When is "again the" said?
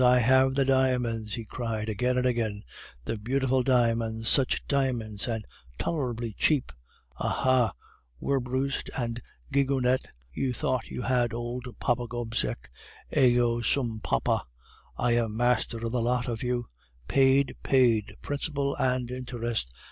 2.25-3.19